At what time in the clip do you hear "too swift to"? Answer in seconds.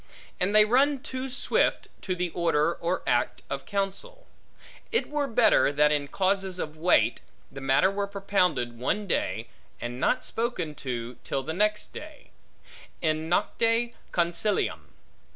1.03-2.15